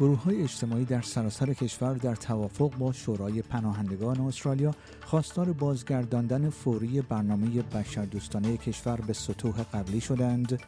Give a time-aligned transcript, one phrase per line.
[0.00, 7.02] گروه های اجتماعی در سراسر کشور در توافق با شورای پناهندگان استرالیا خواستار بازگرداندن فوری
[7.02, 10.60] برنامه بشردوستانه کشور به سطوح قبلی شدند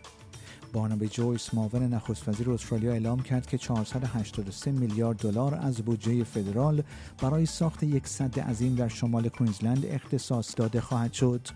[0.73, 6.83] بانابی جویس معاون نخست وزیر استرالیا اعلام کرد که 483 میلیارد دلار از بودجه فدرال
[7.23, 11.49] برای ساخت یک سد عظیم در شمال کوینزلند اختصاص داده خواهد شد.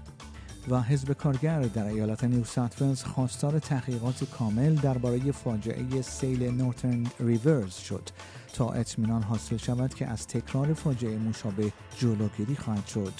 [0.68, 7.74] و حزب کارگر در ایالت نیو ساوت خواستار تحقیقات کامل درباره فاجعه سیل نورتن ریورز
[7.74, 8.08] شد
[8.52, 13.12] تا اطمینان حاصل شود که از تکرار فاجعه مشابه جلوگیری خواهد شد.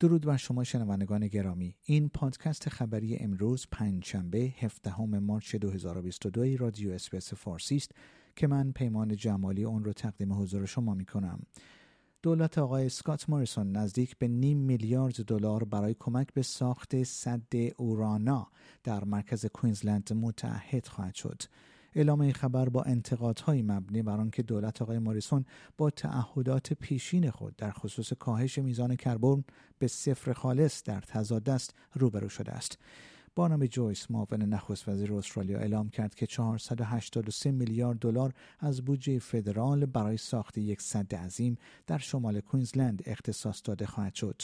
[0.00, 7.34] درود بر شما شنوندگان گرامی این پادکست خبری امروز پنجشنبه 17 March 2022 رادیو SBS
[7.34, 7.92] فارسی است
[8.36, 11.40] که من پیمان جمالی اون رو تقدیم حضور شما می کنم
[12.24, 18.48] دولت آقای سکات موریسون نزدیک به نیم میلیارد دلار برای کمک به ساخت سد اورانا
[18.84, 21.42] در مرکز کوینزلند متعهد خواهد شد.
[21.94, 25.44] اعلام این خبر با انتقادهایی مبنی بر آنکه دولت آقای موریسون
[25.78, 29.44] با تعهدات پیشین خود در خصوص کاهش میزان کربن
[29.78, 32.78] به صفر خالص در تضاد است روبرو شده است.
[33.36, 39.86] بانام جویس معاون نخست وزیر استرالیا اعلام کرد که 483 میلیارد دلار از بودجه فدرال
[39.86, 44.42] برای ساخت یک سد عظیم در شمال کوینزلند اختصاص داده خواهد شد.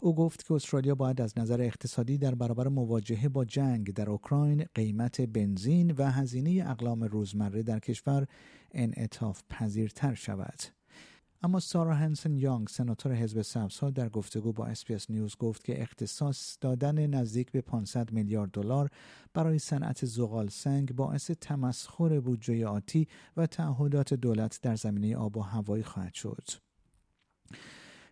[0.00, 4.64] او گفت که استرالیا باید از نظر اقتصادی در برابر مواجهه با جنگ در اوکراین
[4.74, 8.26] قیمت بنزین و هزینه اقلام روزمره در کشور
[8.72, 10.62] انعطاف پذیرتر شود.
[11.44, 16.58] اما سارا هنسن یانگ سناتور حزب سبزها در گفتگو با SBS News گفت که اختصاص
[16.60, 18.90] دادن نزدیک به 500 میلیارد دلار
[19.34, 25.40] برای صنعت زغال سنگ باعث تمسخر بودجه آتی و تعهدات دولت در زمینه آب و
[25.40, 26.48] هوایی خواهد شد.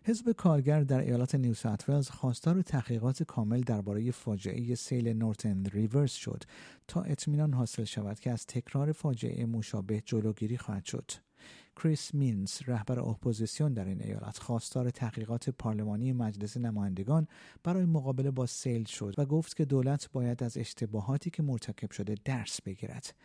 [0.05, 6.43] حزب کارگر در ایالات نیو ساوت خواستار تحقیقات کامل درباره فاجعه سیل Northern Rivers شد
[6.87, 11.11] تا اطمینان حاصل شود که از تکرار فاجعه مشابه جلوگیری خواهد شد.
[11.75, 17.27] کریس مینز رهبر اپوزیسیون در این ایالت خواستار تحقیقات پارلمانی مجلس نمایندگان
[17.63, 22.15] برای مقابله با سیل شد و گفت که دولت باید از اشتباهاتی که مرتکب شده
[22.25, 23.15] درس بگیرد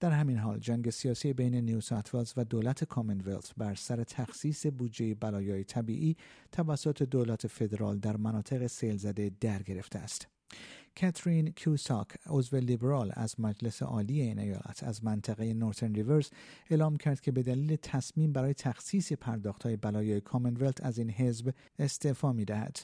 [0.00, 1.80] در همین حال جنگ سیاسی بین نیو
[2.36, 6.16] و دولت Commonwealth بر سر تخصیص بودجه بلایای طبیعی
[6.52, 10.28] توسط دولت فدرال در مناطق سیل زده در گرفته است.
[11.00, 16.30] کاترین کیوساک عضو لیبرال از مجلس عالی این ایالت از منطقه Northern Rivers
[16.70, 19.12] اعلام کرد که به دلیل تصمیم برای تخصیص
[19.64, 22.78] های بلایای Commonwealth از این حزب استعفا می دهد.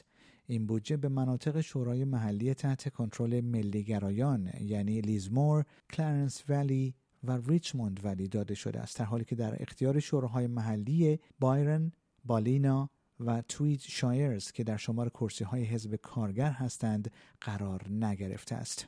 [0.47, 7.99] این بودجه به مناطق شورای محلی تحت کنترل ملیگرایان یعنی لیزمور، کلارنس ولی و ریچموند
[8.03, 11.91] ولی داده شده است در حالی که در اختیار شوراهای محلی بایرن،
[12.25, 17.11] بالینا و تویت شایرز که در شمار کرسی های حزب کارگر هستند
[17.41, 18.87] قرار نگرفته است.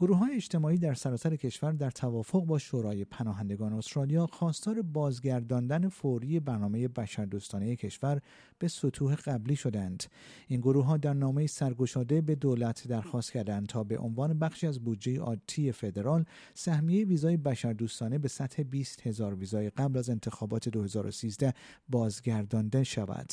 [0.00, 6.40] گروه های اجتماعی در سراسر کشور در توافق با شورای پناهندگان استرالیا خواستار بازگرداندن فوری
[6.40, 8.20] برنامه بشردوستانه کشور
[8.58, 10.04] به سطوح قبلی شدند.
[10.48, 14.84] این گروه ها در نامه سرگشاده به دولت درخواست کردند تا به عنوان بخشی از
[14.84, 16.24] بودجه عادی فدرال
[16.54, 21.54] سهمیه ویزای بشردوستانه به سطح 20 هزار ویزای قبل از انتخابات 2013
[21.88, 23.32] بازگردانده شود.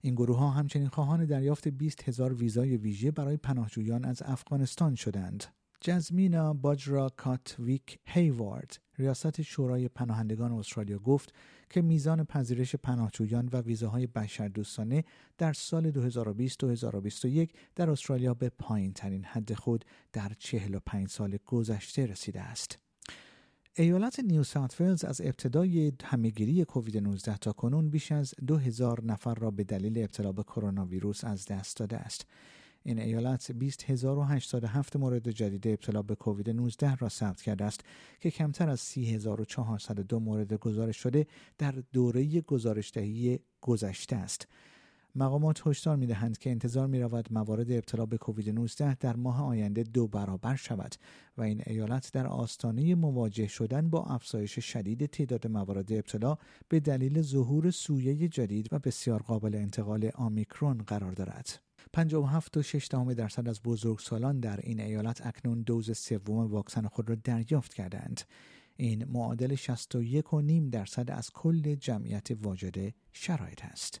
[0.00, 5.44] این گروه ها همچنین خواهان دریافت 20 هزار ویزای ویژه برای پناهجویان از افغانستان شدند.
[5.80, 11.34] جزمینا باجرا کاتویک هیوارد ریاست شورای پناهندگان استرالیا گفت
[11.70, 15.04] که میزان پذیرش پناهجویان و ویزاهای بشردوستانه
[15.38, 16.10] در سال
[17.46, 22.78] 2020-2021 در استرالیا به پایین ترین حد خود در 45 سال گذشته رسیده است.
[23.78, 29.50] ایالت نیو ساوت از ابتدای همهگیری کووید 19 تا کنون بیش از 2000 نفر را
[29.50, 32.26] به دلیل ابتلا به کرونا ویروس از دست داده است.
[32.86, 37.80] این ایالت 20087 مورد جدید ابتلا به کووید 19 را ثبت کرده است
[38.20, 41.26] که کمتر از 30402 مورد گزارش شده
[41.58, 44.48] در دوره گزارشدهی گذشته است.
[45.14, 49.44] مقامات هشدار می دهند که انتظار می رود موارد ابتلا به کووید 19 در ماه
[49.44, 50.94] آینده دو برابر شود
[51.36, 57.22] و این ایالت در آستانه مواجه شدن با افزایش شدید تعداد موارد ابتلا به دلیل
[57.22, 61.65] ظهور سویه جدید و بسیار قابل انتقال آمیکرون قرار دارد.
[61.92, 62.86] 57 و 6
[63.16, 68.20] درصد از بزرگسالان در این ایالت اکنون دوز سوم واکسن خود را دریافت کردند.
[68.76, 74.00] این معادل 61.5 درصد از کل جمعیت واجد شرایط است.